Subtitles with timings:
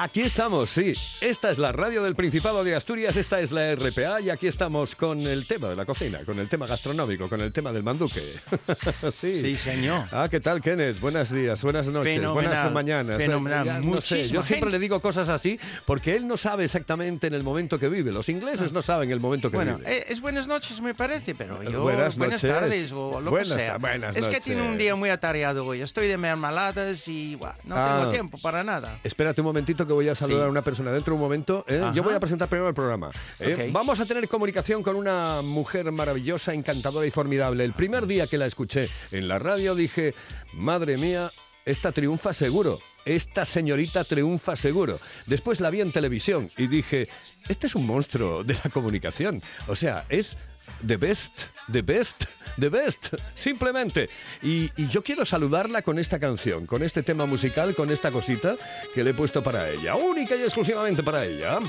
[0.00, 0.94] Aquí estamos, sí.
[1.20, 4.96] Esta es la radio del Principado de Asturias, esta es la RPA y aquí estamos
[4.96, 8.22] con el tema de la cocina, con el tema gastronómico, con el tema del manduque.
[9.12, 9.42] sí.
[9.42, 10.06] sí, señor.
[10.10, 10.98] Ah, ¿qué tal, Kenneth?
[10.98, 13.20] Buenos días, buenas noches, buenas mañanas.
[13.20, 13.86] Eh, fenomenal.
[13.88, 17.42] no sé, yo siempre le digo cosas así porque él no sabe exactamente en el
[17.42, 18.12] momento que vive.
[18.12, 18.74] Los ingleses ah.
[18.74, 19.90] no saben el momento que bueno, vive.
[19.90, 21.82] Bueno, es buenas noches, me parece, pero yo.
[21.82, 23.76] Buenas, buenas tardes o lo que sea.
[23.76, 25.82] Buenas es que tiene un día muy atareado hoy.
[25.82, 28.08] Estoy de mermaladas y no tengo ah.
[28.10, 28.98] tiempo para nada.
[29.04, 31.64] Espérate un momentito que voy a saludar a una persona dentro de un momento.
[31.68, 31.90] ¿eh?
[31.94, 33.10] Yo voy a presentar primero el programa.
[33.40, 33.70] ¿eh?
[33.72, 37.64] Vamos a tener comunicación con una mujer maravillosa, encantadora y formidable.
[37.64, 40.14] El primer día que la escuché en la radio dije,
[40.52, 41.30] madre mía,
[41.64, 42.78] esta triunfa seguro.
[43.04, 44.98] Esta señorita triunfa seguro.
[45.26, 47.08] Después la vi en televisión y dije,
[47.48, 49.40] este es un monstruo de la comunicación.
[49.66, 50.36] O sea, es
[50.86, 52.24] the best, the best,
[52.58, 54.08] the best, simplemente.
[54.42, 58.56] Y, yo quiero saludarla con esta canción, con este tema musical, con esta cosita
[58.94, 61.60] que le he puesto para ella, única y exclusivamente para ella.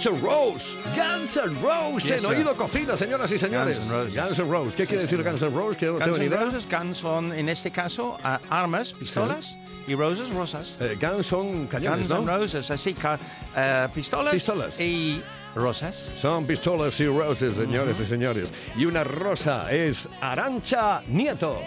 [0.00, 0.78] Guns N' Roses.
[0.96, 3.78] Guns N' Roses en Oído Cocina, señoras y señores.
[3.90, 4.74] Guns N' Roses.
[4.74, 5.78] ¿Qué quiere decir Guns N' Roses?
[5.78, 8.16] Guns N' Roses, Guns son, en este caso,
[8.48, 9.58] armas, pistolas.
[9.86, 10.78] Y roses, rosas.
[10.80, 15.20] Eh, guns son cañones, Guns N' Roses, así que uh, pistolas, pistolas y
[15.54, 16.14] rosas.
[16.16, 18.54] Son pistolas y roses, señores y señores.
[18.78, 21.58] Y una rosa es Arancha Nieto.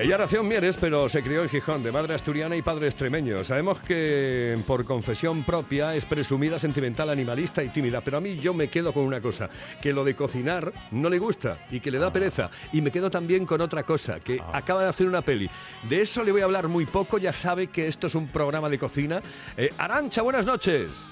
[0.00, 3.44] Ella nació en Mieres, pero se crió en Gijón, de madre asturiana y padre extremeño.
[3.44, 8.54] Sabemos que por confesión propia es presumida, sentimental, animalista y tímida, pero a mí yo
[8.54, 9.50] me quedo con una cosa,
[9.82, 12.50] que lo de cocinar no le gusta y que le da pereza.
[12.72, 14.52] Y me quedo también con otra cosa, que ah.
[14.54, 15.50] acaba de hacer una peli.
[15.86, 18.70] De eso le voy a hablar muy poco, ya sabe que esto es un programa
[18.70, 19.20] de cocina.
[19.54, 21.10] Eh, Arancha, buenas noches.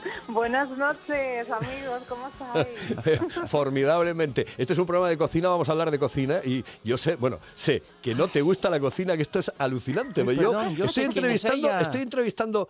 [0.28, 3.20] Buenas noches, amigos, ¿cómo estáis?
[3.50, 4.46] Formidablemente.
[4.56, 7.38] Este es un programa de cocina, vamos a hablar de cocina y yo sé, bueno,
[7.54, 10.24] sé que no te gusta la cocina, que esto es alucinante.
[10.36, 12.68] yo, estoy, entrevistando, estoy entrevistando Estoy entrevistando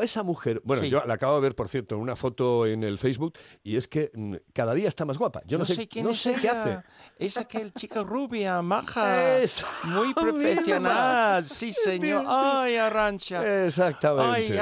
[0.00, 0.60] a esa mujer.
[0.64, 3.76] Bueno, yo la acabo de ver, por cierto, en una foto en el Facebook y
[3.76, 5.42] es que mm, cada día está más guapa.
[5.46, 6.78] Yo no, sé, quién no sé qué hace.
[7.18, 9.38] Es aquel chica rubia, maja.
[9.84, 11.44] muy profesional.
[11.44, 12.24] Sí, señor.
[12.26, 13.66] Ay, Arrancha.
[13.66, 14.30] Exactamente.
[14.30, 14.58] Ay,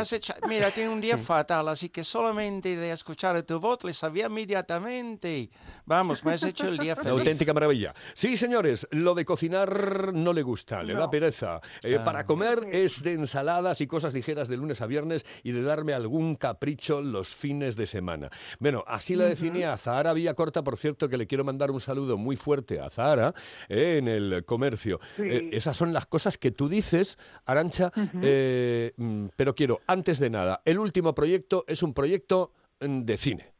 [0.48, 5.50] Mira, tiene un día fatal, así que solamente de escuchar tu voz le sabía inmediatamente.
[5.86, 7.10] Vamos, me has hecho el día feliz.
[7.10, 7.94] auténtica maravilla.
[8.14, 11.60] Sí, señores, lo de cocinar no le gusta, le da pereza.
[11.82, 12.24] Eh, para ah.
[12.24, 16.36] comer es de ensaladas y cosas ligeras de lunes a viernes y de darme algún
[16.36, 18.30] capricho los fines de semana.
[18.58, 22.16] Bueno, así la definía a Zahara Corta, por cierto, que le quiero mandar un saludo
[22.16, 23.34] muy fuerte a Zahara
[23.68, 25.00] eh, en el comercio.
[25.18, 30.30] Eh, esas son las cosas que tú dices, Arancha, eh, mm, pero quiero, antes de
[30.30, 33.52] nada, el último proyecto es un proyecto mm, de cine.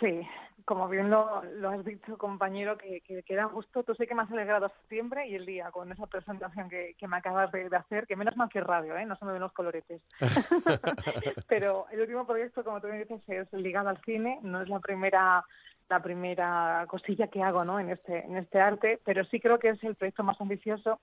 [0.00, 0.20] Sí,
[0.66, 3.84] como bien lo, has dicho, compañero, que, que, queda justo.
[3.84, 7.16] Tú sé que me has alegrado septiembre y el día con esa presentación que, me
[7.16, 9.06] acabas de, hacer, que menos mal que radio, ¿eh?
[9.06, 10.02] no se me ven los coloretes.
[11.48, 14.40] Pero el último proyecto, como tú me dices, es ligado al cine.
[14.42, 15.44] No es la primera
[15.88, 17.78] la primera cosilla que hago ¿no?
[17.78, 21.00] en, este, en este arte, pero sí creo que es el proyecto más ambicioso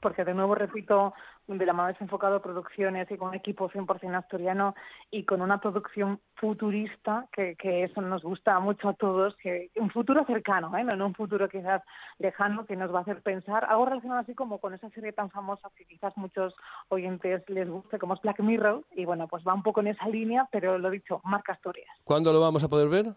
[0.00, 1.14] porque de nuevo repito,
[1.46, 4.74] de la mano enfocado producciones y con un equipo 100% asturiano
[5.10, 10.24] y con una producción futurista, que, eso nos gusta mucho a todos, que un futuro
[10.24, 10.84] cercano, ¿eh?
[10.84, 11.82] no un futuro quizás
[12.18, 15.30] lejano, que nos va a hacer pensar, algo relacionado así como con esa serie tan
[15.30, 16.54] famosa que quizás muchos
[16.88, 20.08] oyentes les guste, como es Black Mirror, y bueno, pues va un poco en esa
[20.08, 21.88] línea, pero lo dicho, marca Asturias.
[22.04, 23.14] ¿Cuándo lo vamos a poder ver?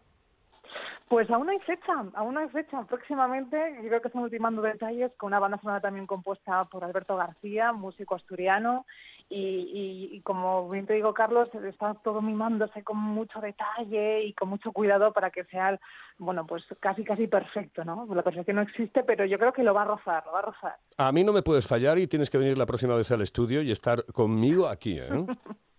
[1.08, 2.84] Pues aún hay fecha, aún hay fecha.
[2.84, 7.18] Próximamente, yo creo que están ultimando detalles con una banda sonora también compuesta por Alberto
[7.18, 8.86] García, músico asturiano,
[9.34, 14.74] y, como bien te digo, Carlos, está todo mimándose con mucho detalle y con mucho
[14.74, 15.80] cuidado para que sea,
[16.18, 18.06] bueno, pues casi casi perfecto, ¿no?
[18.14, 20.44] La perfección no existe, pero yo creo que lo va a rozar, lo va a
[20.44, 20.76] rozar.
[20.98, 23.62] A mí no me puedes fallar y tienes que venir la próxima vez al estudio
[23.62, 25.08] y estar conmigo aquí, ¿eh?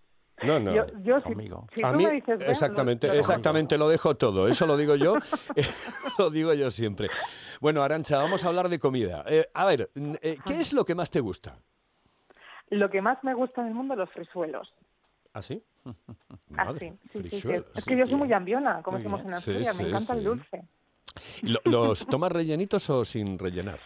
[0.45, 0.73] No, no.
[1.01, 1.67] Yo, conmigo.
[1.83, 4.47] a mí, exactamente, exactamente, lo dejo todo.
[4.47, 5.17] Eso lo digo yo,
[6.19, 7.09] lo digo yo siempre.
[7.59, 9.23] Bueno, Arancha, vamos a hablar de comida.
[9.27, 9.89] Eh, a ver,
[10.21, 11.57] eh, ¿qué es lo que más te gusta?
[12.69, 14.73] Lo que más me gusta en el mundo, los frisuelos.
[15.33, 15.63] ¿Ah, sí?
[16.57, 20.23] ah, sí, Es que yo soy muy ambiona, como decimos en Asturias, me encanta el
[20.23, 20.63] dulce.
[21.65, 23.79] ¿Los tomas rellenitos o sin rellenar?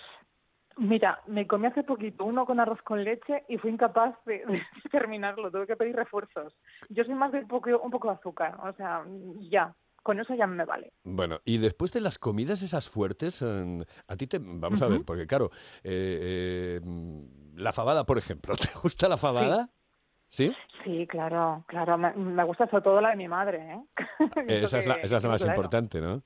[0.77, 4.43] Mira, me comí hace poquito uno con arroz con leche y fui incapaz de,
[4.91, 5.51] terminarlo.
[5.51, 6.53] Tuve que pedir refuerzos.
[6.89, 9.03] Yo soy más de un poco, un poco de azúcar, o sea,
[9.49, 9.73] ya.
[10.03, 10.93] con eso ya me vale.
[11.03, 14.39] Bueno, y después de las comidas esas fuertes, a ti te...
[14.39, 15.49] Vamos a ver, porque claro,
[15.83, 16.81] eh, eh,
[17.55, 19.69] la fabada, por ejemplo, ¿te gusta la fabada?
[20.27, 20.53] ¿Sí?
[20.83, 21.97] Sí, claro, claro.
[21.97, 23.73] Me, gusta sobre todo la de mi madre.
[23.73, 23.81] ¿eh?
[24.47, 26.21] esa, es la, esa es la más importante, ¿no?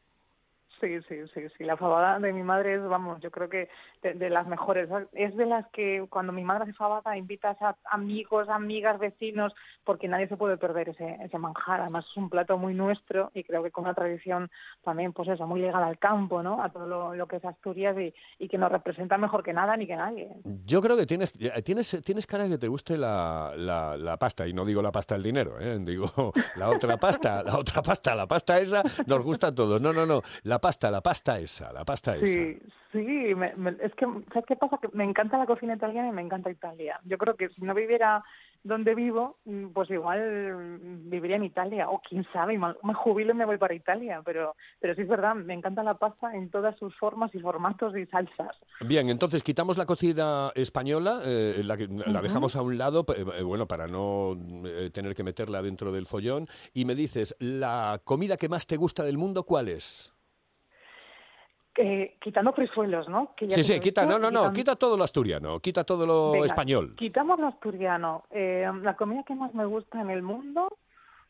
[0.82, 1.64] Sí, sí, sí, sí.
[1.64, 3.70] La fabada de mi madre es, vamos, yo creo que
[4.02, 4.90] de, las mejores.
[5.14, 10.08] Es de las que cuando mi madre hace fabada invitas a amigos, amigas, vecinos, porque
[10.08, 11.82] nadie se puede perder ese, ese manjar.
[11.82, 14.50] Además es un plato muy nuestro y creo que con una tradición
[14.84, 16.64] también, pues eso, muy ligada al campo, ¿no?
[16.64, 17.96] A todo lo, que es Asturias
[18.40, 20.30] y, que nos representa mejor que nada ni que nadie.
[20.66, 21.32] Yo creo que tienes,
[21.64, 25.16] tienes, tienes cara que te guste la, la, la pasta, y no digo la pasta
[25.16, 25.78] del dinero, ¿eh?
[25.80, 26.12] digo
[26.56, 29.80] la otra pasta, la otra pasta, la pasta esa nos gusta a todos.
[29.80, 32.26] No, no, no, la pasta pasta, la pasta esa, la pasta esa.
[32.26, 32.58] Sí,
[32.94, 33.34] sí,
[33.82, 34.78] es que, ¿sabes qué pasa?
[34.82, 36.98] Que me encanta la cocina italiana y me encanta Italia.
[37.04, 38.24] Yo creo que si no viviera
[38.64, 43.36] donde vivo, mm, pues igual mm, viviría en Italia, o quién sabe, me jubilo y
[43.36, 46.78] me voy para Italia, pero, pero sí es verdad, me encanta la pasta en todas
[46.78, 48.56] sus formas y formatos y salsas.
[48.80, 51.76] Bien, entonces quitamos la cocina española, eh, la,
[52.06, 56.06] la dejamos a un lado, eh, bueno, para no eh, tener que meterla dentro del
[56.06, 60.14] follón, y me dices, ¿la comida que más te gusta del mundo cuál es?
[61.74, 63.34] Quitando frisuelos, ¿no?
[63.38, 66.96] sí, sí, quita, no, no, no, quita todo lo asturiano, quita todo lo español.
[66.98, 68.24] Quitamos lo asturiano.
[68.32, 70.78] Eh, la comida que más me gusta en el mundo,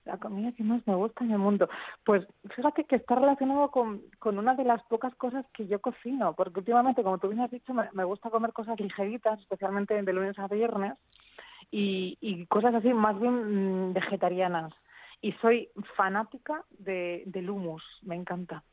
[0.05, 1.69] la comida que más me gusta en el mundo,
[2.03, 6.33] pues fíjate que está relacionado con, con una de las pocas cosas que yo cocino,
[6.33, 10.37] porque últimamente, como tú bien has dicho, me, gusta comer cosas ligeritas, especialmente de lunes
[10.39, 10.93] a viernes,
[11.69, 14.73] y, y cosas así más bien mm, vegetarianas.
[15.21, 18.63] Y soy fanática de, del hummus, me encanta.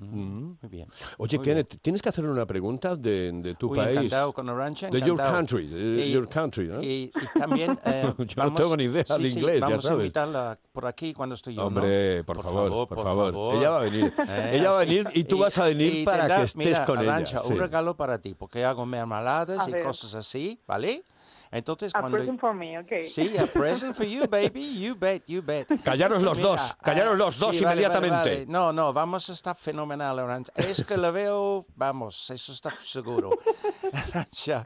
[0.00, 0.56] Mm.
[0.60, 0.88] Muy bien.
[1.18, 3.96] Oye, Kenneth, tienes que hacer una pregunta de, de tu Uy, país.
[3.96, 6.82] Encantado con Orange, De your country, de your country, ¿no?
[6.82, 7.78] Y, y también...
[7.88, 9.84] Eh, yo vamos, no tengo ni idea sí, de inglés, vamos ya sabes.
[9.84, 12.24] Vamos a invitarla por aquí cuando estoy yo, Hombre, ¿no?
[12.24, 13.54] por, por, favor, por, favor, favor.
[13.54, 14.12] Ella va a venir.
[14.28, 16.42] Eh, ella va a venir y tú y, vas a venir y para tendrá, que
[16.44, 17.46] estés mira, con Arancha, ella.
[17.46, 17.58] un sí.
[17.58, 21.02] regalo para ti, porque hago mermeladas y cosas así, ¿vale?
[21.50, 22.18] Entonces, a cuando...
[22.18, 23.02] present for me, okay.
[23.04, 24.78] Sí, a present for you, baby.
[24.78, 25.66] You bet, you bet.
[25.82, 28.16] Callaros los Mira, dos, callaros los sí, dos vale, inmediatamente.
[28.16, 28.46] Vale, vale.
[28.46, 30.52] No, no, vamos a estar fenomenal, Arancha.
[30.56, 33.30] Es que lo veo, vamos, eso está seguro.
[33.92, 34.64] Arancha,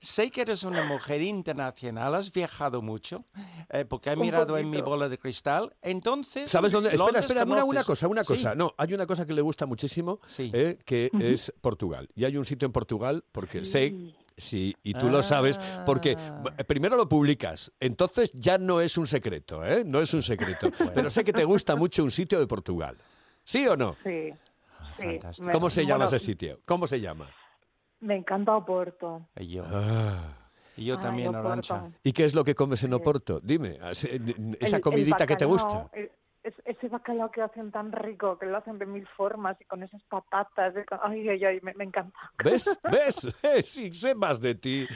[0.00, 3.24] sé que eres una mujer internacional, has viajado mucho,
[3.70, 5.74] eh, porque he mirado en mi bola de cristal.
[5.82, 6.90] Entonces, ¿sabes dónde?
[6.90, 8.52] Espera, Londres espera, una, una cosa, una cosa.
[8.52, 8.58] Sí.
[8.58, 10.50] No, hay una cosa que le gusta muchísimo, Sí.
[10.52, 12.08] eh, que es Portugal.
[12.14, 13.94] Y hay un sitio en Portugal, porque sé
[14.36, 16.42] Sí, y tú lo sabes, porque Ah.
[16.56, 19.84] b- primero lo publicas, entonces ya no es un secreto, ¿eh?
[19.86, 20.70] No es un secreto.
[20.94, 22.96] Pero sé que te gusta mucho un sitio de Portugal.
[23.44, 23.96] ¿Sí o no?
[24.02, 24.32] Sí.
[24.98, 25.20] Me-
[25.52, 26.60] ¿Cómo se llama bueno, ese sitio?
[26.64, 27.28] ¿Cómo se llama?
[28.00, 29.26] Me encanta Oporto.
[29.38, 30.36] Y yo, Ah.
[30.76, 31.48] y yo también, Oporto.
[31.48, 31.84] Arancha.
[32.02, 32.92] ¿Y qué es lo que comes en.
[32.94, 33.40] Oporto?
[33.40, 35.88] Dime, esa El- el comidita que te gusta.
[35.92, 36.10] el-
[36.44, 39.82] es- ese bacalao que hacen tan rico, que lo hacen de mil formas y con
[39.82, 40.74] esas patatas.
[40.74, 42.16] de- ay, ay, ay, me, me encanta.
[42.44, 42.78] ¿Ves?
[42.84, 43.28] ¿Ves?
[43.64, 44.86] Sí, sé más de ti.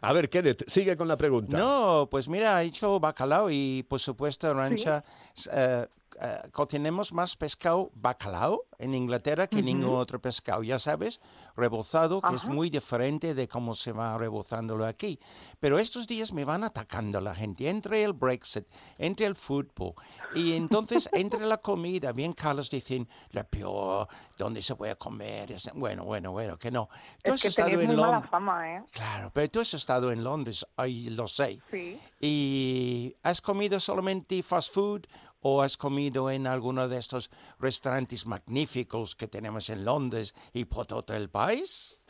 [0.00, 1.58] A ver, Kenneth, sigue con la pregunta.
[1.58, 5.04] No, pues mira, he hecho bacalao y por supuesto, Arancha,
[5.52, 5.86] eh,
[6.20, 11.20] eh, cocinemos más pescado bacalao en Inglaterra que ningún otro pescado, ya sabes,
[11.56, 12.52] rebozado, que es Ajá.
[12.52, 15.20] muy diferente de cómo se va rebozándolo aquí.
[15.60, 18.66] Pero estos días me van atacando la gente, entre el Brexit,
[18.98, 19.94] entre el fútbol
[20.34, 22.12] y entonces entre la comida.
[22.12, 25.52] Bien, Carlos dicen, la peor, ¿dónde se puede comer?
[25.52, 26.88] Es- Bueno, bueno, bueno, que no.
[27.22, 28.30] Tú Es has que estado en Londres.
[28.64, 28.82] ¿eh?
[28.92, 31.60] Claro, pero tú has estado en Londres, ahí lo sé.
[31.70, 32.00] Sí.
[32.20, 35.02] ¿Y has comido solamente fast food
[35.42, 40.86] o has comido en alguno de estos restaurantes magníficos que tenemos en Londres y por
[40.86, 42.00] todo el país?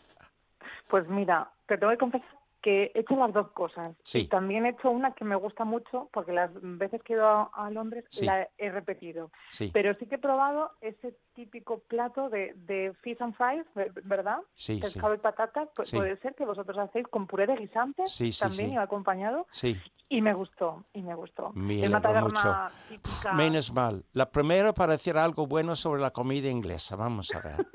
[0.88, 2.28] Pues mira, te tengo que confesar
[2.60, 3.96] que he hecho las dos cosas.
[4.04, 4.18] Sí.
[4.20, 7.26] Y también he hecho una que me gusta mucho, porque las veces que he ido
[7.26, 8.24] a, a Londres Sí.
[8.24, 9.32] la he repetido.
[9.50, 13.90] Sí, Pero sí que he probado ese típico plato de, de fish and fries, ver-
[14.04, 14.38] ¿verdad?
[14.54, 14.78] sí.
[14.78, 15.96] Pescado y patatas, Sí.
[15.96, 19.48] puede ser que vosotros hacéis con puré de guisante Sí, sí, también y acompañado.
[19.50, 19.76] Sí,
[20.14, 21.52] Y me gustó, y me gustó.
[21.54, 23.32] Me es una alegro taberna típica.
[23.32, 24.04] menos mal.
[24.12, 27.66] La primera para decir algo bueno sobre la comida inglesa, vamos a ver.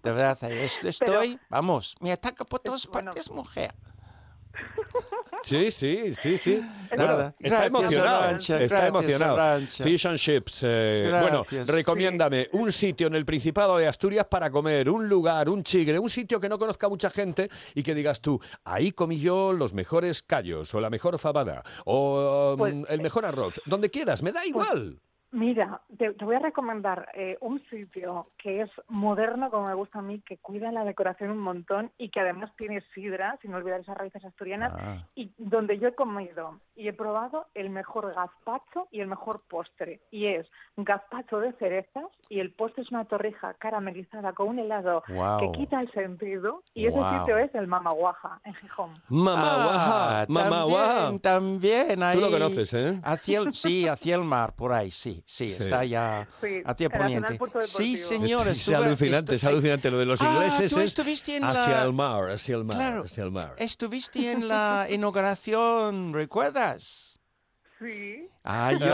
[0.00, 3.06] De verdad, es- estoy, vamos, me ataca por todas bueno.
[3.10, 3.74] partes, mujer.
[5.42, 6.62] Sí, sí, sí, sí.
[6.96, 7.34] Nada.
[7.38, 8.36] está Gracias, emocionado.
[8.36, 9.60] Está gracias, emocionado.
[9.66, 10.60] Fish and chips.
[10.62, 15.62] eh, bueno, recomiéndame un sitio en el Principado de Asturias para comer, un lugar, un
[15.64, 19.52] chigre, un sitio que no conozca mucha gente y que digas tú, ahí comí yo
[19.52, 24.32] los mejores callos o la mejor fabada o Pues, el mejor arroz, donde quieras, me
[24.32, 25.00] da igual.
[25.32, 30.02] Mira, te, voy a recomendar eh, un sitio que es moderno, como me gusta a
[30.02, 33.96] mí, que cuida la decoración un montón y que además tiene sidra, sin olvidar esas
[33.96, 35.06] raíces asturianas, ah.
[35.14, 40.02] y donde yo he comido y he probado el mejor gazpacho y el mejor postre.
[40.10, 40.46] Y es
[40.76, 45.80] gazpacho de cerezas y el postre es una torrija caramelizada con un helado que quita
[45.80, 46.62] el sentido.
[46.74, 48.90] Y ese sitio es el Mamaguaja, en Gijón.
[49.08, 51.18] Mamaguaja, ah, Mamaguaja.
[51.20, 52.18] También, ahí.
[52.18, 53.00] Tú lo conoces, ¿eh?
[53.02, 56.28] Hacia el, sí, hacia el mar, por ahí, sí sí, está ya
[56.64, 57.38] hacia poniente.
[57.62, 58.68] Sí, señores.
[58.68, 59.90] Es, alucinante, es alucinante.
[59.90, 63.30] Lo de los ah, ingleses es hacia el mar, hacia el mar, claro, hacia el
[63.30, 63.54] mar.
[63.58, 67.20] Estuviste en la inauguración, ¿recuerdas?
[67.78, 68.28] Sí.
[68.44, 68.86] Ah, yo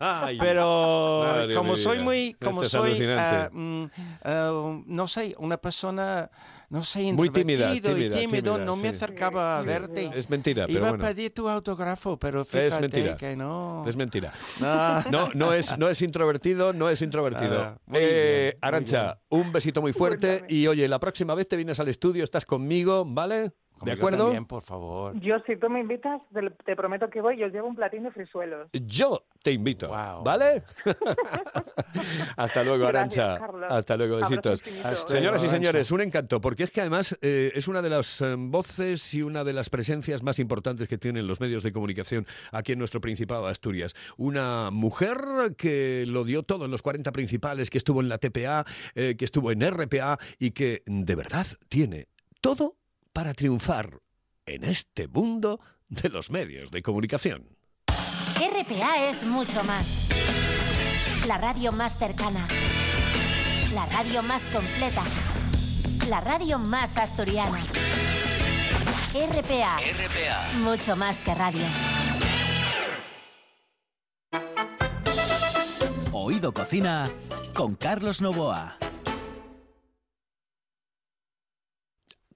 [0.00, 0.38] también.
[0.40, 3.88] Pero como soy muy, como soy, uh,
[4.28, 6.30] uh, no sé, una persona
[6.70, 10.10] no sé, Muy tímida, tímida, y tímido, no me acercaba a verte.
[10.14, 11.04] Es mentira, pero Iba bueno.
[11.04, 13.16] a pedir tu autógrafo, pero fíjate es mentira.
[13.16, 13.82] que no.
[13.86, 14.32] Es mentira.
[15.10, 17.62] No, no, es, no es introvertido, no es introvertido.
[17.62, 21.88] Ah, eh, Arancha, un besito muy fuerte y oye, la próxima vez te vienes al
[21.88, 23.52] estudio, estás conmigo, ¿vale?
[23.84, 24.24] ¿De acuerdo?
[24.24, 25.18] También, por favor.
[25.20, 26.20] Yo, si tú me invitas,
[26.64, 28.68] te, prometo que voy y os llevo un platín de frisuelos.
[28.72, 30.62] Yo te invito, ¿vale?
[32.36, 33.38] Hasta luego, Arancha.
[33.68, 34.62] Hasta luego, besitos.
[35.06, 38.34] Señoras y señores, un encanto, porque es que además eh, es una de las eh,
[38.36, 42.72] voces y una de las presencias más importantes que tienen los medios de comunicación aquí
[42.72, 43.94] en nuestro Principado de Asturias.
[44.16, 45.18] Una mujer
[45.56, 49.24] que lo dio todo en los 40 principales, que estuvo en la TPA, eh, que
[49.24, 52.08] estuvo en RPA y que de verdad tiene
[52.40, 52.76] todo
[53.18, 53.98] para triunfar
[54.46, 55.58] en este mundo
[55.88, 57.48] de los medios de comunicación.
[58.36, 60.08] RPA es mucho más.
[61.26, 62.46] La radio más cercana.
[63.74, 65.02] La radio más completa.
[66.08, 67.58] La radio más asturiana.
[69.12, 69.78] RPA.
[69.80, 70.58] RPA.
[70.58, 71.66] Mucho más que radio.
[76.12, 77.10] Oído Cocina
[77.52, 78.78] con Carlos Novoa.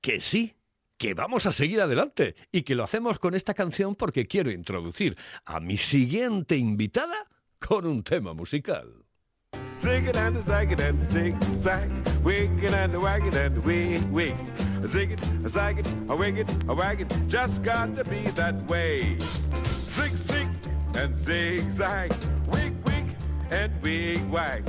[0.00, 0.56] Que sí
[1.02, 5.18] que vamos a seguir adelante y que lo hacemos con esta canción porque quiero introducir
[5.44, 7.28] a mi siguiente invitada
[7.58, 9.04] con un tema musical.
[17.12, 17.62] And just
[18.08, 19.18] be that way.
[19.18, 20.48] Zig zig
[20.94, 22.12] and zig zag,
[22.46, 23.16] wig wig
[23.50, 24.62] and wig wag.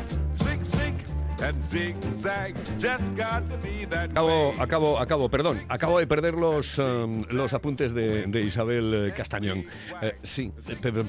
[4.10, 9.66] Acabo, acabo, acabo, perdón, acabo de perder los, um, los apuntes de, Isabel eh, Castañón.
[10.02, 10.54] Eh, sí,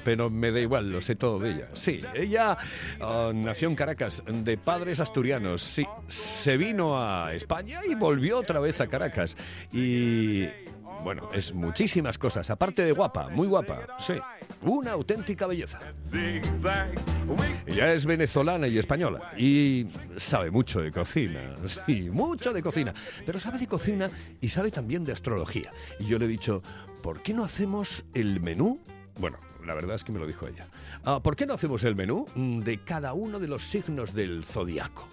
[0.05, 1.69] pero, me da igual, lo sé todo de ella.
[1.73, 2.57] Sí, ella
[3.00, 5.62] uh, nació en Caracas, de padres asturianos.
[5.62, 9.37] Sí, se vino a España y volvió otra vez a Caracas.
[9.73, 10.49] Y
[11.03, 14.15] bueno, es muchísimas cosas, aparte de guapa, muy guapa, sí,
[14.63, 15.79] una auténtica belleza.
[17.67, 19.85] Ella es venezolana y española y
[20.17, 21.55] sabe mucho de cocina,
[21.87, 22.95] sí, mucho de cocina,
[23.27, 24.11] pero sabe de cocina
[24.41, 25.71] y sabe también de astrología.
[25.99, 26.63] Y yo le he dicho,
[27.03, 28.81] ¿por qué no hacemos el menú?
[29.19, 30.67] Bueno, la verdad es que me lo dijo ella.
[31.05, 35.09] Ah, ¿Por qué no hacemos el menú de cada uno de los signos del zodiaco?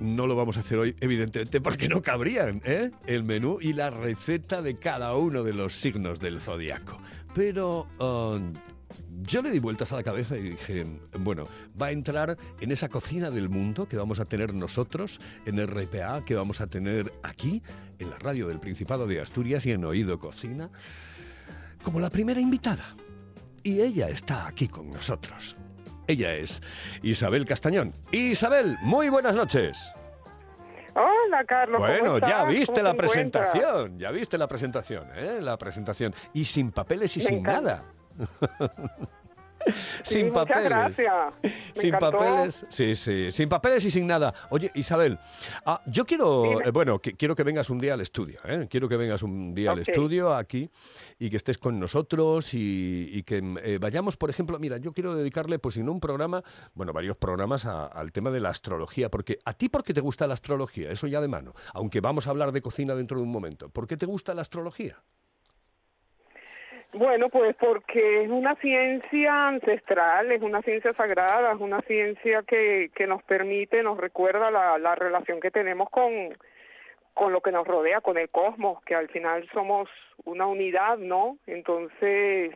[0.00, 2.90] No lo vamos a hacer hoy, evidentemente, porque no cabrían ¿eh?
[3.06, 6.98] el menú y la receta de cada uno de los signos del zodiaco.
[7.34, 8.52] Pero um,
[9.22, 10.86] yo le di vueltas a la cabeza y dije,
[11.18, 11.44] bueno,
[11.80, 16.24] va a entrar en esa cocina del mundo que vamos a tener nosotros en RPA,
[16.24, 17.62] que vamos a tener aquí,
[17.98, 20.70] en la radio del Principado de Asturias y en Oído Cocina,
[21.82, 22.94] como la primera invitada.
[23.62, 25.56] Y ella está aquí con nosotros.
[26.08, 26.62] Ella es
[27.02, 27.92] Isabel Castañón.
[28.12, 29.92] Isabel, muy buenas noches.
[30.94, 31.78] Hola, Carlos.
[31.78, 35.38] Bueno, ya viste la presentación, ya viste la presentación, ¿eh?
[35.42, 36.14] La presentación.
[36.32, 37.84] Y sin papeles y sin nada.
[40.02, 41.00] Sin papeles.
[41.74, 42.66] sin papeles.
[42.68, 43.30] Sí, sí.
[43.30, 44.32] Sin papeles y sin nada.
[44.50, 45.18] Oye, Isabel,
[45.66, 48.40] ah, yo quiero, eh, bueno, quiero que vengas un día al estudio.
[48.44, 48.66] ¿eh?
[48.70, 50.70] Quiero que vengas un día al estudio aquí
[51.18, 55.58] y que estés con nosotros y, que eh, vayamos, por ejemplo, mira, yo quiero dedicarle,
[55.58, 56.42] pues en un programa,
[56.74, 60.26] bueno, varios programas al tema de la astrología, porque a ti, ¿por qué te gusta
[60.26, 60.90] la astrología?
[60.90, 61.54] Eso ya de mano.
[61.74, 63.68] Aunque vamos a hablar de cocina dentro de un momento.
[63.68, 65.02] ¿Por qué te gusta la astrología?
[66.94, 72.90] Bueno, pues porque es una ciencia ancestral, es una ciencia sagrada, es una ciencia que,
[72.94, 76.34] que nos permite, nos recuerda la, la relación que tenemos con,
[77.12, 79.90] con lo que nos rodea, con el cosmos, que al final somos
[80.24, 81.36] una unidad, ¿no?
[81.46, 82.54] Entonces,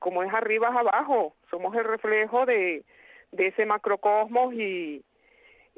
[0.00, 2.84] como es arriba es abajo, somos el reflejo de,
[3.30, 5.04] de ese macrocosmos y,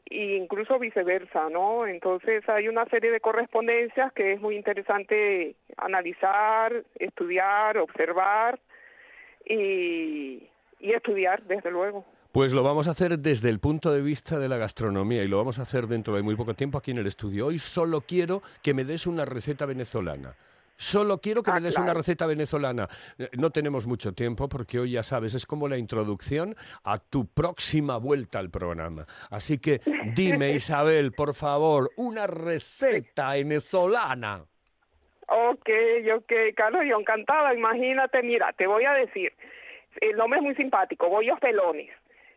[0.06, 1.86] e incluso viceversa, ¿no?
[1.86, 8.58] Entonces hay una serie de correspondencias que es muy interesante analizar, estudiar, observar
[9.44, 12.04] y, y estudiar, desde luego.
[12.32, 15.38] Pues lo vamos a hacer desde el punto de vista de la gastronomía y lo
[15.38, 17.46] vamos a hacer dentro de muy poco tiempo aquí en el estudio.
[17.46, 20.36] Hoy solo quiero que me des una receta venezolana.
[20.80, 22.88] Solo quiero que me ah, des una receta venezolana.
[23.18, 27.26] Eh, no tenemos mucho tiempo porque hoy ya sabes, es como la introducción a tu
[27.26, 29.04] próxima vuelta al programa.
[29.30, 29.80] Así que
[30.14, 34.46] dime, Isabel, por favor, una receta venezolana.
[35.28, 35.68] Ok,
[36.16, 37.52] ok, Carlos, yo encantada.
[37.52, 39.34] Imagínate, mira, te voy a decir,
[40.00, 41.90] el nombre es muy simpático, bollos pelones.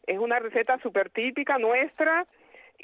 [0.06, 2.28] Es una receta súper típica nuestra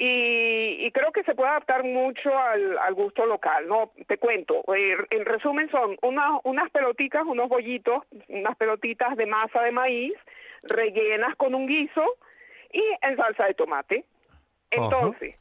[0.02, 3.92] y, creo que se puede adaptar mucho al, gusto local, ¿no?
[4.08, 9.72] Te cuento, eh, en resumen son unas pelotitas, unos bollitos, unas pelotitas de masa de
[9.72, 10.14] maíz
[10.62, 12.02] rellenas con un guiso
[12.72, 14.06] y en salsa de tomate.
[14.70, 15.36] Entonces,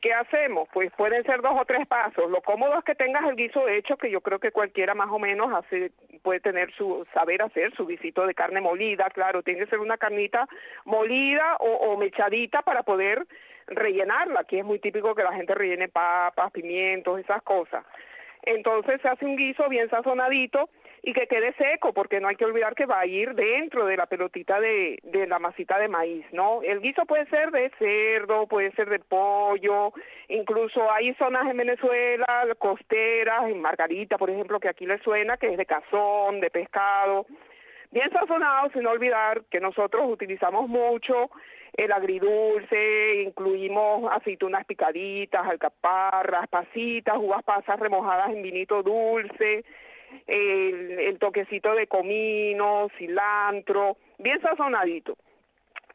[0.00, 0.68] ¿qué hacemos?
[0.72, 2.30] Pues pueden ser dos o tres pasos.
[2.30, 5.18] Lo cómodo es que tengas el guiso hecho, que yo creo que cualquiera más o
[5.18, 5.92] menos hace,
[6.22, 9.98] puede tener su saber hacer su guisito de carne molida, claro, tiene que ser una
[9.98, 10.48] carnita
[10.84, 13.26] molida o mechadita para poder
[13.66, 14.40] rellenarla.
[14.40, 17.84] Aquí es muy típico que la gente rellene papas, pimientos, esas cosas.
[18.42, 20.70] Entonces se hace un guiso bien sazonadito
[21.02, 23.96] y que quede seco, porque no hay que olvidar que va a ir dentro de
[23.96, 26.62] la pelotita de, de la masita de maíz, ¿no?
[26.62, 29.92] El guiso puede ser de cerdo, puede ser de pollo,
[30.28, 35.48] incluso hay zonas en Venezuela, costeras, en Margarita, por ejemplo, que aquí le suena, que
[35.48, 37.26] es de cazón, de pescado,
[37.90, 41.30] bien sazonado, sin olvidar que nosotros utilizamos mucho
[41.74, 49.64] el agridulce, incluimos aceitunas picaditas, alcaparras, pasitas, uvas pasas remojadas en vinito dulce,
[50.26, 55.16] el, toquecito de comino, cilantro, bien sazonadito.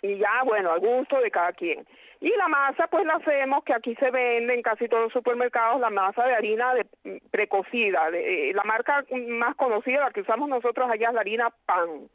[0.02, 1.86] Y ya, bueno, al gusto de cada quien.
[2.22, 5.80] Y la masa, pues la hacemos, que aquí se vende en casi todos los supermercados,
[5.80, 6.86] la masa de harina de,
[7.32, 8.10] precocida.
[8.12, 12.10] De, la marca más conocida, la que usamos nosotros allá es la harina pan.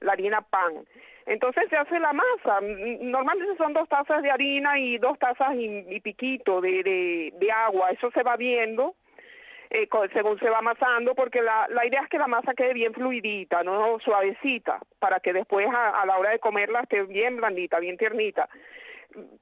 [0.00, 0.86] La harina pan.
[1.26, 2.60] Entonces se hace la masa.
[2.62, 7.90] Normalmente son dos tazas de harina y dos tazas y, piquito de, de, agua.
[7.90, 8.94] Eso se va viendo
[9.70, 12.92] eh, según se va amasando, porque la, la idea es que la masa quede bien
[12.92, 17.78] fluidita, no suavecita, para que después a, a la hora de comerla esté bien blandita,
[17.78, 18.48] bien tiernita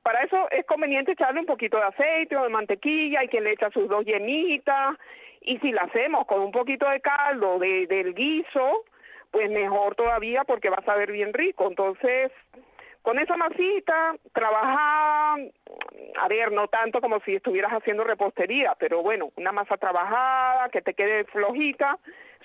[0.03, 3.53] para eso es conveniente echarle un poquito de aceite o de mantequilla, y quien le
[3.53, 4.97] echa sus dos yemitas,
[5.41, 8.85] y si la hacemos con un poquito de caldo de, del guiso,
[9.31, 11.67] pues mejor todavía porque va a saber bien rico.
[11.69, 12.31] Entonces,
[13.05, 19.31] con esa masita, trabaja, a ver, no tanto como si estuvieras haciendo repostería, pero bueno,
[19.37, 21.99] una masa trabajada, que te quede flojita,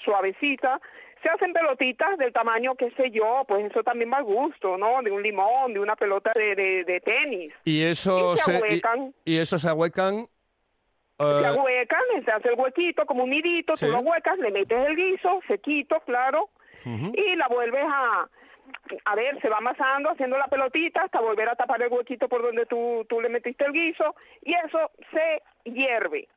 [0.03, 0.81] suavecita.
[1.23, 5.01] Se hacen pelotitas del tamaño, qué sé yo, pues eso también va al gusto, ¿no?
[5.01, 7.53] De un limón, de una pelota de, de, tenis.
[7.63, 9.13] Y eso se, ahuecan.
[9.23, 10.27] Y, eso se ahuecan
[11.19, 14.77] Se eh, ahuecan, se hace el huequito como un nidito, tú lo huecas, le metes
[14.77, 16.49] el guiso, sequito, claro,
[16.83, 18.27] y la vuelves a,
[19.05, 22.41] a ver, se va amasando, haciendo la pelotita hasta volver a tapar el huequito por
[22.41, 26.27] donde tú, tú le metiste el guiso y eso se hierve,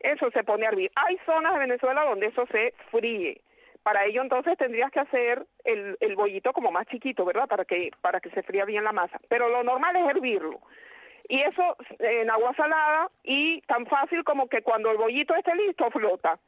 [0.00, 0.90] eso se pone a hervir.
[0.94, 3.40] Hay zonas de Venezuela donde eso se fríe.
[3.82, 7.46] Para ello entonces tendrías que hacer el, el bollito como más chiquito, ¿verdad?
[7.46, 9.20] Para que, para que se fría bien la masa.
[9.28, 10.60] Pero lo normal es hervirlo.
[11.28, 15.90] Y eso en agua salada y tan fácil como que cuando el bollito esté listo
[15.90, 16.38] flota.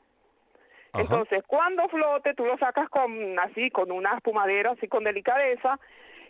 [0.95, 5.79] Entonces, cuando flote, tú lo sacas con así, con una espumadera, así con delicadeza,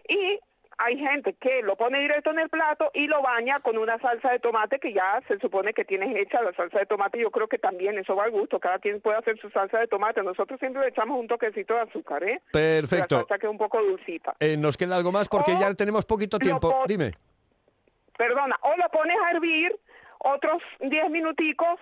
[0.09, 0.41] y
[0.79, 4.31] hay gente que lo pone directo en el plato y lo baña con una salsa
[4.31, 7.19] de tomate que ya se supone que tienes hecha la salsa de tomate.
[7.19, 8.61] Yo creo que también eso va al gusto.
[8.61, 10.23] Cada quien puede hacer su salsa de tomate.
[10.23, 12.41] Nosotros siempre le echamos un toquecito de azúcar, ¿eh?
[12.53, 13.17] Perfecto.
[13.17, 14.37] La salsa que es un poco dulcita.
[14.39, 16.73] Eh, nos queda algo más porque ya tenemos poquito tiempo.
[16.87, 17.11] Dime.
[18.17, 19.77] Perdona, o lo pones a hervir
[20.19, 21.81] otros 10 minuticos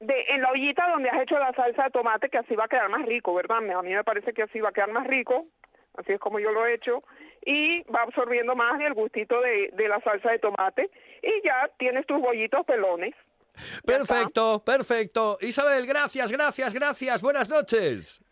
[0.00, 2.68] de, en la ollita donde has hecho la salsa de tomate, que así va a
[2.68, 3.58] quedar más rico, ¿verdad?
[3.58, 5.46] A mí me parece que así va a quedar más rico,
[5.96, 7.02] así es como yo lo he hecho,
[7.44, 10.90] y va absorbiendo más el gustito de, de la salsa de tomate,
[11.22, 13.14] y ya tienes tus bollitos pelones.
[13.84, 15.38] Perfecto, perfecto.
[15.40, 17.22] Isabel, gracias, gracias, gracias.
[17.22, 18.22] Buenas noches.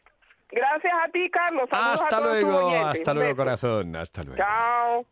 [0.51, 1.69] Gracias a ti, Carlos.
[1.71, 3.97] hasta luego, hasta luego, corazón.
[3.97, 4.43] Hasta luego.
[4.43, 5.07] Chao.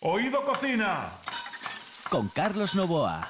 [0.00, 1.10] Oído Cocina.
[2.10, 3.28] Con Carlos Novoa.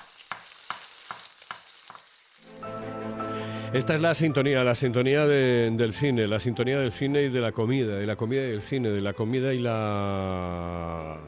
[3.74, 7.50] Esta es la sintonía, la sintonía del cine, la sintonía del cine y de la
[7.50, 11.18] comida, de la comida y del cine, de la comida y la...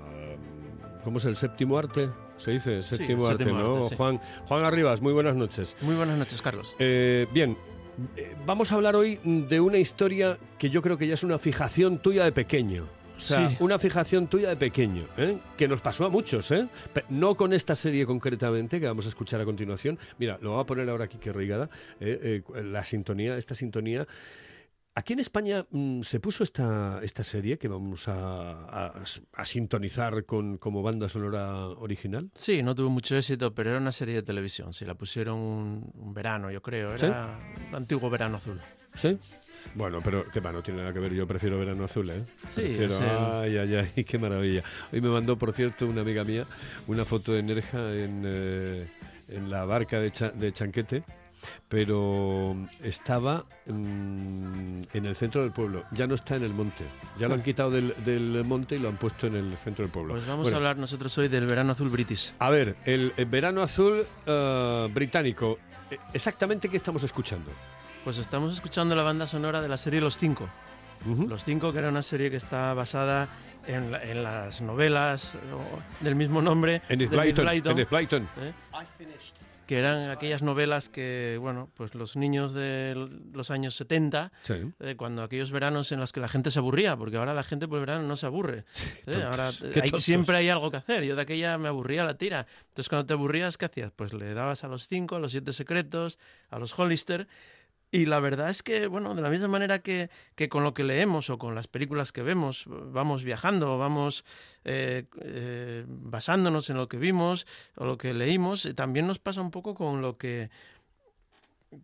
[1.03, 2.09] ¿Cómo es el séptimo arte?
[2.37, 3.83] Se dice séptimo arte, ¿no?
[3.91, 5.77] Juan, Juan Arribas, muy buenas noches.
[5.81, 6.77] Muy buenas noches, Carlos.
[6.79, 7.57] Eh, bien,
[8.17, 11.39] eh, vamos a hablar hoy de una historia que yo creo que ya es una
[11.39, 12.87] fijación tuya de pequeño.
[13.17, 15.39] O sea, una fijación tuya de pequeño, ¿eh?
[15.57, 16.69] que nos pasó a muchos, ¿eh?
[17.09, 19.99] no con esta serie concretamente que vamos a escuchar a continuación.
[20.19, 22.43] Mira, lo voy a poner ahora aquí que Reigada, ¿eh?
[22.63, 24.07] la sintonía, esta sintonía
[24.99, 28.95] Aquí en España mm, se puso esta, esta serie que vamos a,
[29.45, 32.31] sintonizar con, como banda sonora original.
[32.35, 34.73] Sí, no tuvo mucho éxito, pero era una serie de televisión.
[34.73, 36.95] Sí, la pusieron un, verano, yo creo.
[36.95, 38.59] Era un antiguo verano azul.
[38.97, 39.19] ¿Sí?
[39.75, 41.13] Bueno, pero qué va, no tiene nada que ver.
[41.13, 42.23] Yo prefiero verano azul, ¿eh?
[42.55, 44.63] Sí, Ay, ay, ay, qué maravilla.
[44.93, 46.45] Hoy me mandó, por cierto, una amiga mía
[46.87, 48.89] una foto de Nerja en, eh,
[49.31, 51.05] en la barca de, de Chanquete
[51.69, 56.85] pero estaba mm, en el centro del pueblo, ya no está en el monte,
[57.19, 60.15] ya lo han quitado del, monte y lo han puesto en el centro del pueblo.
[60.15, 62.33] Pues vamos a hablar nosotros hoy del verano azul british.
[62.39, 65.59] A ver, el, verano azul eh, británico,
[65.91, 67.51] eh, ¿exactamente qué estamos escuchando?
[68.07, 70.49] Pues estamos escuchando la banda sonora de la serie Los Cinco.
[71.27, 73.29] Los Cinco, que era una serie que está basada
[73.67, 75.37] en, las novelas
[76.03, 76.83] del mismo nombre.
[76.89, 78.29] En Blyton.
[78.39, 78.53] ¿Eh?
[79.67, 82.95] que eran aquellas novelas que, bueno, pues los niños de
[83.33, 84.31] los años 70,
[84.79, 87.67] eh, cuando aquellos veranos en los que la gente se aburría, porque ahora la gente
[87.67, 88.65] por el verano no se aburre.
[89.07, 89.23] ¿eh?
[89.25, 91.03] ahora siempre hay algo que hacer.
[91.03, 92.47] Yo de aquella me aburría la tira.
[92.69, 93.91] Entonces, cuando te aburrías, ¿qué hacías?
[93.91, 97.27] Pues le dabas a los cinco, a los siete secretos, a los Hollister
[97.93, 100.83] y la verdad es que, bueno, de la misma manera que, que, con lo que
[100.83, 104.25] leemos o con las películas que vemos, vamos viajando, vamos
[104.65, 107.47] eh, eh, basándonos en lo que vimos
[107.77, 110.51] o lo que leímos, eh, también nos pasa un poco con lo que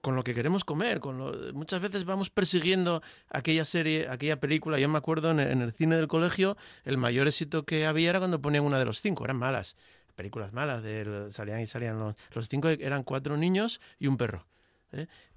[0.01, 1.19] con lo que queremos comer, con
[1.55, 4.79] muchas veces vamos persiguiendo aquella serie, aquella película.
[4.79, 8.41] Yo me acuerdo en el, cine del colegio, el mayor éxito que había era cuando
[8.41, 9.77] ponían una de los cinco, eran malas,
[10.15, 14.47] películas malas, de, salían y salían los, los cinco, eran cuatro niños y un perro.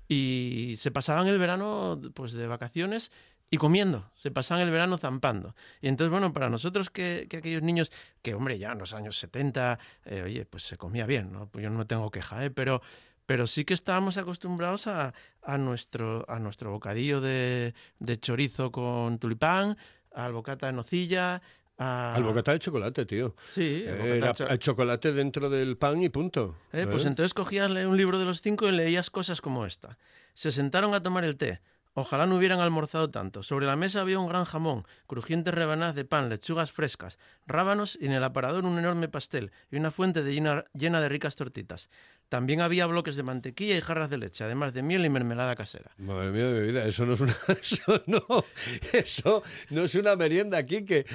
[0.07, 3.11] Y se pasaban el verano pues de vacaciones
[3.49, 5.55] y comiendo, se pasaban el verano zampando.
[5.81, 7.91] Y entonces, bueno, para nosotros que, aquellos niños,
[8.21, 11.47] que hombre, ya en los años 70, eh, oye, pues se comía bien, ¿no?
[11.47, 12.49] Pues yo no tengo queja, ¿eh?
[12.49, 12.81] Pero,
[13.25, 15.13] pero sí que estábamos acostumbrados a,
[15.43, 19.77] a, nuestro, a nuestro bocadillo de, de chorizo con tulipán,
[20.13, 21.41] al bocata de nocilla,
[21.77, 23.35] al bocata de chocolate, tío.
[23.49, 26.55] Sí, el, el chocolate dentro del pan y punto.
[26.71, 27.09] Eh, pues ¿Eh?
[27.09, 29.97] entonces cogías un libro de los cinco y leías cosas como esta.
[30.33, 31.61] Se sentaron a tomar el té.
[31.97, 33.41] Ojalá no hubieran almorzado tanto.
[33.41, 38.07] Sobre la mesa había un gran jamón, crujientes rebanadas de pan, lechugas frescas, rábanos y
[38.07, 41.89] en el aparador un enorme pastel y una fuente llena, de ricas tortitas.
[42.27, 45.91] También había bloques de mantequilla y jarras de leche, además de miel y mermelada casera.
[45.95, 48.43] Madre mía de vida, eso no es una, eso no,
[48.91, 51.05] eso no es una merienda aquí que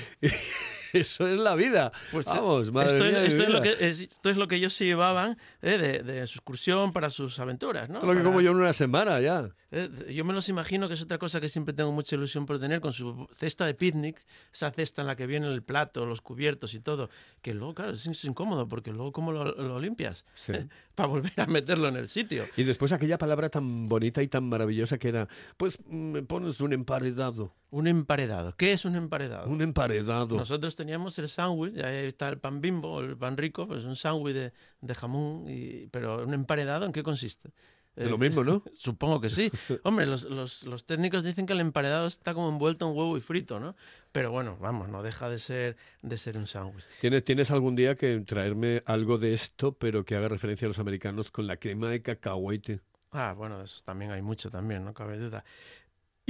[0.92, 1.92] eso es la vida.
[2.12, 4.56] Pues, eh, Vamos, madre esto, mía es, esto, es lo que, esto es lo que
[4.56, 7.96] ellos se llevaban eh, de, de, su excursión para sus aventuras, ¿no?
[7.96, 9.50] Esto lo que como yo en una semana ya.
[9.72, 12.58] Eh, yo me los imagino que es otra cosa que siempre tengo mucha ilusión por
[12.58, 14.20] tener con su cesta de picnic,
[14.52, 17.08] esa cesta en la que viene el plato, los cubiertos y todo,
[17.40, 20.24] que luego, claro, es, incómodo porque luego cómo lo, limpias
[20.94, 22.46] para volver a meterlo en el sitio.
[22.56, 26.72] Y después aquella palabra tan bonita y tan maravillosa que era, pues me pones un
[26.72, 27.54] emparedado.
[27.70, 28.56] Un emparedado.
[28.56, 29.48] ¿Qué es un emparedado?
[29.48, 30.36] Un emparedado.
[30.36, 34.34] Nosotros teníamos el sándwich, ahí está el pan bimbo, el pan rico, pues un sándwich
[34.34, 37.50] de, de jamón, y, pero un emparedado, ¿en qué consiste?
[37.96, 38.62] De lo mismo, ¿no?
[38.74, 39.50] Supongo que sí.
[39.84, 43.20] Hombre, los, los, los, técnicos dicen que el emparedado está como envuelto en huevo y
[43.20, 43.76] frito, ¿no?
[44.12, 46.86] Pero bueno, vamos, no deja de ser, de ser un sándwich.
[47.00, 50.78] ¿Tienes, ¿Tienes algún día que traerme algo de esto, pero que haga referencia a los
[50.78, 52.80] americanos con la crema de cacahuete?
[53.12, 55.44] Ah, bueno, eso también hay mucho también, no cabe duda.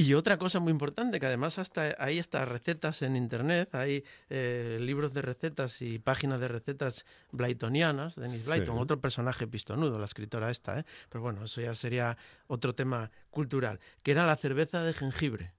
[0.01, 4.79] Y otra cosa muy importante, que además hasta hay estas recetas en internet, hay eh,
[4.81, 10.51] libros de recetas y páginas de recetas blytonianas, Dennis Blyton, otro personaje pistonudo, la escritora
[10.51, 10.85] esta, ¿eh?
[11.11, 15.53] pero bueno, eso ya sería otro tema cultural, que era la cerveza de jengibre.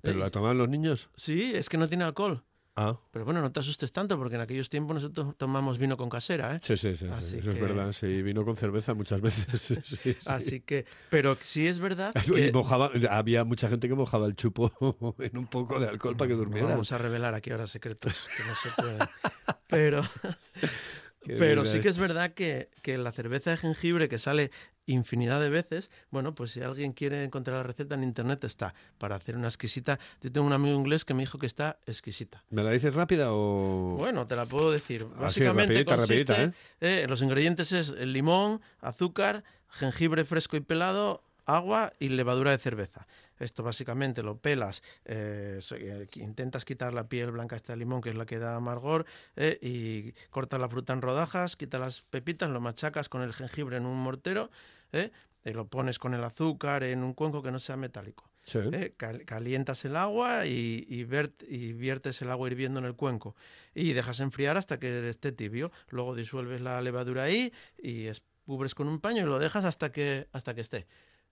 [0.00, 1.10] ¿Pero la tomaban los niños?
[1.16, 2.44] Sí, es que no tiene alcohol.
[2.74, 2.98] Ah.
[3.10, 6.56] Pero bueno, no te asustes tanto porque en aquellos tiempos nosotros tomamos vino con casera,
[6.56, 6.58] ¿eh?
[6.62, 7.06] Sí, sí, sí.
[7.06, 7.92] Eso es verdad.
[7.92, 9.78] Sí, vino con cerveza muchas veces.
[10.26, 12.12] Así que, pero sí es verdad
[13.10, 14.72] había mucha gente que mojaba el chupo
[15.18, 16.68] en un poco de alcohol para que durmiera.
[16.68, 19.08] vamos a revelar aquí ahora secretos que no se pueden.
[19.68, 20.02] Pero...
[21.26, 24.50] Pero sí que es verdad que, que, la cerveza de jengibre que sale
[24.86, 29.16] infinidad de veces, bueno, pues si alguien quiere encontrar la receta en internet está para
[29.16, 29.98] hacer una exquisita.
[30.20, 32.42] Yo tengo un amigo inglés que me dijo que está exquisita.
[32.50, 33.96] ¿Me la dices rápida o...?
[33.98, 35.06] Bueno, te la puedo decir.
[35.18, 36.52] Básicamente consiste, ¿eh?
[36.80, 42.58] Eh, los ingredientes es el limón, azúcar, jengibre fresco y pelado, agua y levadura de
[42.58, 43.06] cerveza.
[43.42, 48.14] Esto básicamente lo pelas, eh, eh, intentas quitar la piel blanca este limón, que es
[48.14, 49.04] la que da amargor,
[49.36, 53.76] eh, y cortas la fruta en rodajas, quitas las pepitas, lo machacas con el jengibre
[53.76, 54.50] en un mortero,
[55.44, 58.30] y lo pones con el azúcar en un cuenco que no sea metálico.
[59.24, 61.06] calientas el agua y, y,
[61.48, 63.34] y, viertes el agua hirviendo en el cuenco
[63.74, 65.72] y dejas enfriar hasta que esté tibio.
[65.88, 68.08] Luego disuelves la levadura ahí y
[68.44, 70.86] cubres con un paño y lo dejas hasta que, hasta que esté.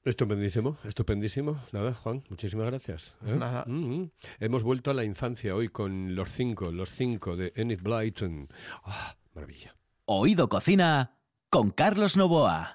[0.04, 1.60] Estupendísimo, estupendísimo.
[1.72, 3.14] Nada, Juan, muchísimas gracias.
[3.26, 3.34] ¿eh?
[3.36, 3.64] Nada.
[3.66, 4.10] Mm, mm.
[4.40, 8.48] Hemos vuelto a la infancia hoy con los cinco, los cinco de Enid Blyton.
[8.84, 9.76] ¡Ah, maravilla!
[10.06, 11.18] Oído Cocina
[11.50, 12.74] con Carlos Novoa.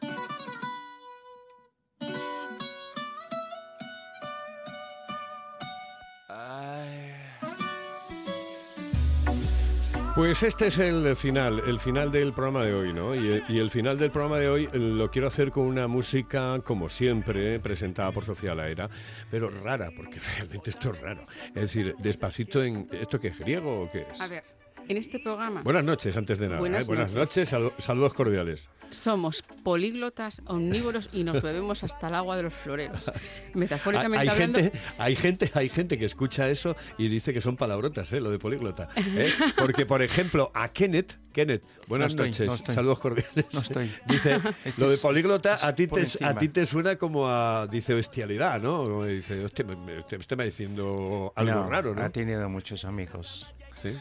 [10.15, 13.13] Pues este es el final, el final del programa de hoy, ¿no?
[13.13, 17.59] Y, el final del programa de hoy lo quiero hacer con una música, como siempre,
[17.59, 18.89] presentada por Sofía Laera,
[19.29, 21.21] pero rara, porque realmente esto es raro.
[21.49, 22.87] Es decir, despacito en...
[22.93, 24.21] ¿Esto qué es griego o qué es?
[24.21, 24.43] A ver,
[24.87, 25.61] en este programa.
[25.63, 26.59] Buenas noches, antes de nada.
[26.59, 26.87] Buenas, ¿eh?
[26.87, 28.69] Buenas noches, saludos cordiales.
[28.91, 33.11] Somos políglotas, omnívoros y nos bebemos hasta el agua de los floreros.
[33.53, 38.11] Metafóricamente hay, Gente, hay, gente, hay gente que escucha eso y dice que son palabrotas,
[38.13, 38.19] ¿eh?
[38.19, 38.89] lo de políglota.
[38.95, 39.31] ¿eh?
[39.57, 43.45] Porque, por ejemplo, a Kenneth, Kenneth, buenas noches, saludos cordiales.
[43.53, 43.91] No estoy.
[44.07, 44.39] Dice,
[44.77, 48.83] lo de políglota a ti, te, a ti te suena como a, dice, bestialidad, ¿no?
[48.83, 52.01] Como dice, hostia, me, me, está diciendo algo raro, ¿no?
[52.01, 53.53] Ha tenido muchos amigos.
[53.81, 53.91] Sí.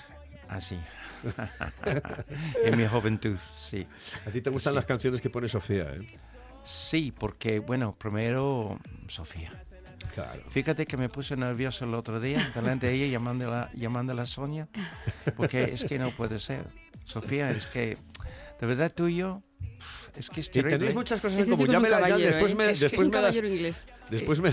[0.54, 0.78] Así.
[2.64, 3.84] en mi juventud, sí.
[4.24, 5.90] ¿A ti te gustan las canciones que pone Sofía?
[5.90, 6.06] Eh?
[6.62, 9.52] Sí, porque, bueno, primero, Sofía.
[10.14, 10.42] Claro.
[10.48, 14.68] Fíjate que me puse nervioso el otro día delante de ella llamándola, llamándola a Sonia,
[15.36, 16.66] porque es que no puede ser.
[17.04, 17.98] Sofía, es que,
[18.60, 19.42] de verdad tú y yo,
[20.14, 20.76] es que es terrible.
[20.76, 21.66] Y tenéis muchas cosas en común.
[21.66, 22.54] Ya me la, después ¿eh?
[22.54, 23.84] me, después me las, inglés.
[24.08, 24.52] después me,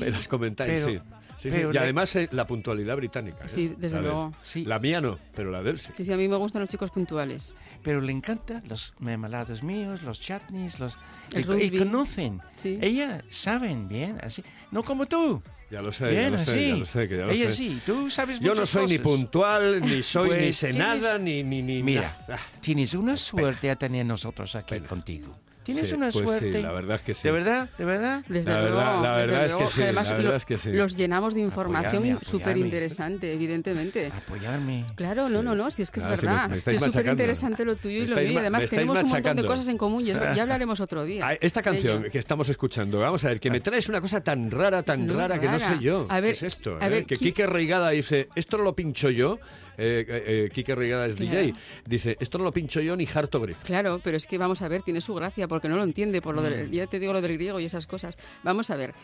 [0.00, 0.98] me las comentáis, sí.
[1.36, 1.60] Sí, sí.
[1.72, 3.44] Y además eh, la puntualidad británica.
[3.44, 3.48] ¿eh?
[3.48, 4.32] Sí, desde la luego.
[4.42, 4.64] Sí.
[4.64, 5.92] La mía no, pero la de él sí.
[5.96, 7.54] Sí, sí, a mí me gustan los chicos puntuales.
[7.82, 10.98] Pero le encanta los memalados míos, los chutneys, los...
[11.32, 12.40] El y, y conocen.
[12.56, 12.78] Sí.
[12.80, 14.42] Ellas saben bien, así.
[14.70, 15.42] No como tú.
[15.68, 17.56] Ya lo sé, ya lo sé, ya lo sé, que ya lo Ella sé.
[17.56, 18.90] sí, tú sabes Yo no soy cosas.
[18.98, 21.82] ni puntual, ni soy pues ni sé nada, ni, ni, ni...
[21.82, 25.36] Mira, Ah, tienes una suerte a tener nosotros aquí contigo.
[25.66, 26.52] Tienes sí, una pues suerte.
[26.52, 27.22] Sí, la verdad es que sí.
[27.28, 27.68] ¿De verdad?
[27.76, 28.24] ¿De verdad?
[28.28, 28.76] Desde la luego.
[28.76, 29.82] verdad, la desde verdad es luego, que sí.
[29.82, 30.72] además la verdad es que sí.
[30.72, 34.06] los llenamos de información súper interesante, evidentemente.
[34.14, 34.84] Apoyarme.
[34.94, 36.50] Claro, no, no, no, si es que es verdad.
[36.50, 38.40] que es súper interesante lo tuyo y lo mío.
[38.40, 41.26] Además tenemos un montón de cosas en común y es- ya hablaremos otro día.
[41.28, 44.50] Ah, Esta canción que estamos escuchando, vamos a ver, que me traes una cosa tan
[44.50, 46.06] rara, tan No, rara, que no sé yo.
[46.08, 46.78] A ver, ¿Qué es esto?
[46.80, 46.90] a eh?
[46.90, 49.38] ver, que ¿qui- Quique Reigada dice, esto lo pincho yo.
[49.78, 51.40] Eh, eh, Quique Reigada es Claro.
[51.40, 51.54] DJ.
[51.86, 53.62] Dice, esto no lo pincho yo ni Harto Griff.
[53.64, 56.34] Claro, pero es que vamos a ver, tiene su gracia porque no lo entiende por
[56.34, 56.44] lo Mm.
[56.44, 58.16] del, ya te digo lo del griego y esas cosas.
[58.42, 58.94] Vamos a ver.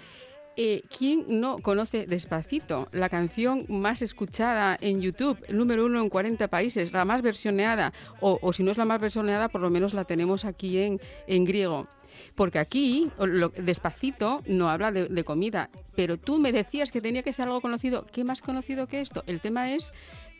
[0.54, 6.48] Eh, ¿Quién no conoce Despacito, la canción más escuchada en YouTube, número uno en 40
[6.48, 7.94] países, la más versioneada?
[8.20, 11.00] O, o si no es la más versioneada, por lo menos la tenemos aquí en,
[11.26, 11.86] en griego.
[12.34, 15.70] Porque aquí, lo- despacito, no habla de, de comida.
[15.96, 18.04] Pero tú me decías que tenía que ser algo conocido.
[18.12, 19.24] ¿Qué más conocido que esto?
[19.26, 19.94] El tema es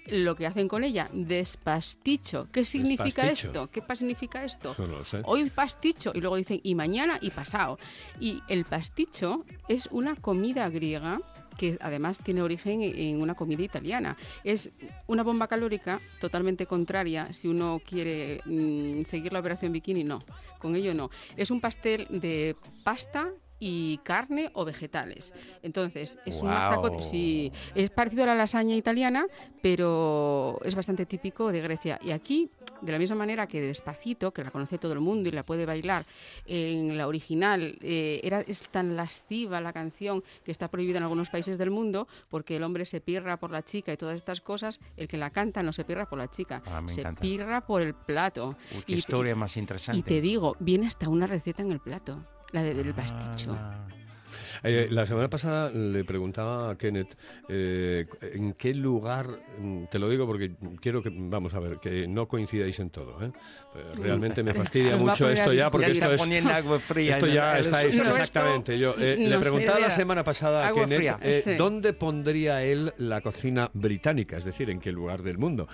[0.07, 2.49] lo que hacen con ella, despasticho.
[2.53, 3.49] ¿Qué significa Despasticho.
[3.49, 3.71] esto?
[3.71, 4.75] ¿Qué significa esto?
[4.79, 5.23] No lo sé.
[5.25, 7.79] Hoy pasticho y luego dicen y mañana y pasado.
[8.21, 11.21] Y el pasticho es una comida griega
[11.57, 14.17] que además tiene origen en una comida italiana.
[14.43, 14.71] Es
[15.07, 20.25] una bomba calórica totalmente contraria si uno quiere mm, seguir la operación bikini, no,
[20.59, 21.11] con ello no.
[21.37, 23.31] Es un pastel de pasta
[23.65, 25.33] y carne o vegetales.
[25.63, 26.83] Entonces, es una Guau.
[26.91, 29.25] taco- sí, es parecido a la lasaña italiana,
[29.77, 31.97] pero es bastante típico de Grecia.
[32.03, 35.33] Y aquí, de la misma manera que Despacito, que la conoce todo el mundo y
[35.33, 36.05] la puede bailar,
[36.45, 41.31] en la original eh, era, es tan lasciva la canción que está prohibida en algunos
[41.31, 44.81] países del mundo porque el hombre se pirra por la chica y todas estas cosas,
[44.97, 47.21] el que la canta no se pirra por la chica, Ah, se encanta.
[47.23, 48.57] pirra por el plato.
[48.77, 49.99] Uy, qué Y- historia más interesante.
[50.01, 53.57] y te digo, viene hasta una receta en el plato, la de- del pasticho.
[53.59, 53.79] Ah,
[54.65, 57.17] Eh, la semana pasada le preguntaba a Kenneth
[57.49, 59.27] eh, en qué lugar,
[59.59, 63.17] mm, te lo digo porque quiero que, vamos a ver, que no coincidáis en todo.
[63.25, 63.33] ¿eh?
[63.97, 66.21] Realmente me fastidia mucho esto ya porque esto es...
[66.21, 67.15] poniendo agua fría.
[67.15, 68.79] Esto ya el- está el- exactamente.
[68.79, 71.55] Yo eh, le preguntaba la semana pasada a Kenneth eh, Sí.
[71.57, 75.67] dónde pondría él la cocina británica, es decir, en qué lugar del mundo.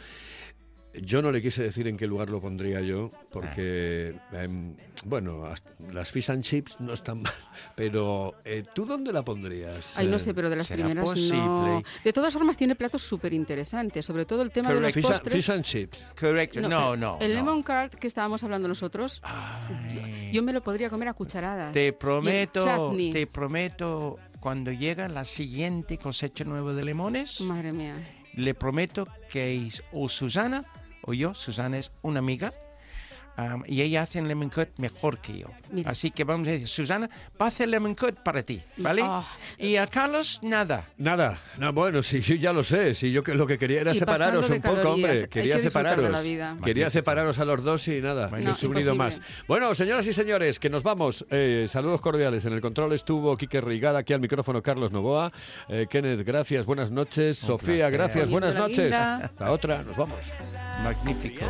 [1.02, 5.44] Yo no le quise decir en qué lugar lo pondría yo, porque, em, bueno,
[5.92, 7.32] las fish and chips no están mal,
[7.74, 9.96] pero eh, ¿tú dónde la pondrías?
[9.98, 10.20] Ay, no eh?
[10.20, 11.10] sé, pero de las ¿será primeras no.
[11.10, 11.84] posible?
[12.04, 15.12] De todas formas, tiene platos súper interesantes, sobre todo el tema de los Fish and,
[15.12, 15.34] postres.
[15.34, 16.12] fish and chips.
[16.18, 16.60] Correcto.
[16.60, 17.18] No, no.
[17.20, 17.36] El no.
[17.36, 20.30] lemon cart que estábamos hablando nosotros, Ay.
[20.32, 21.72] yo me lo podría comer a cucharadas.
[21.72, 27.94] Te prometo, te prometo, cuando llega la siguiente cosecha nueva de limones, Madre mía.
[28.34, 30.64] le prometo que es o Susana
[31.08, 32.52] o yo, Susana es una amiga,
[33.66, 35.48] y ella hace el lemon curd mejor que yo.
[35.84, 37.08] Así que vamos a decir, Susana,
[37.40, 39.02] va a hacer lemon curd para ti, ¿vale?
[39.04, 39.24] Ah.
[39.58, 40.86] Y a Carlos, nada.
[40.96, 41.38] Nada.
[41.58, 42.94] No, bueno, sí, yo ya lo sé.
[42.94, 45.28] Si yo lo que quería era separaros un poco, hombre.
[45.28, 46.10] Quería separaros.
[46.64, 49.20] Quería separaros a los dos y nada, no, he unido más.
[49.46, 51.24] Bueno, señoras y señores, que nos vamos.
[51.30, 52.44] Eh, saludos cordiales.
[52.44, 55.32] En el control estuvo Quique Rigada, aquí al micrófono Carlos Novoa.
[55.68, 57.38] Eh, Kenneth, gracias, buenas noches.
[57.38, 58.90] Sofía, gracias, buenas noches.
[58.90, 60.18] La otra, nos vamos.
[60.82, 61.44] Magnífico.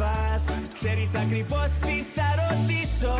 [0.00, 3.14] πας Ξέρεις ακριβώς τι θα ρωτήσω.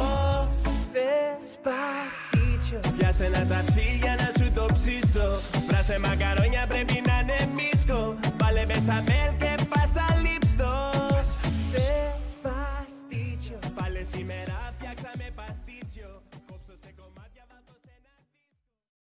[0.92, 5.28] Θες παστίτσιο Πιάσε ένα ταψί για να σου το ψήσω.
[5.66, 8.00] Πράσε μακαρόνια πρέπει να είναι μίσκο.
[8.36, 9.79] Πάλε μπεσαμέλ και πάλι